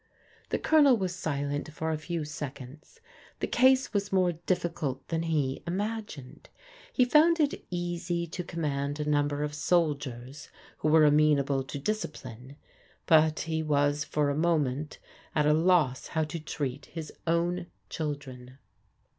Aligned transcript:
The 0.49 0.57
Q)lonel 0.57 0.97
was 0.97 1.13
silent 1.15 1.71
for 1.71 1.91
a 1.91 1.97
few 1.99 2.25
seconds. 2.25 3.01
The 3.39 3.45
case 3.45 3.93
was 3.93 4.11
more 4.11 4.31
difficult 4.31 5.07
than 5.09 5.21
he 5.21 5.61
imagined. 5.67 6.49
He 6.91 7.05
found 7.05 7.39
it 7.39 7.63
easy 7.69 8.25
to 8.25 8.43
command 8.43 8.99
a 8.99 9.07
number 9.07 9.43
of 9.43 9.53
soldiers 9.53 10.49
who 10.79 10.87
were 10.87 11.05
amenable 11.05 11.63
to 11.65 11.77
discipline; 11.77 12.55
but 13.05 13.41
he 13.41 13.61
was 13.61 14.03
for 14.03 14.31
a 14.31 14.35
moment 14.35 14.97
at 15.35 15.45
a 15.45 15.53
loss 15.53 16.07
how 16.07 16.23
to 16.23 16.39
treat 16.39 16.87
his 16.87 17.13
own 17.27 17.67
children. 17.87 18.57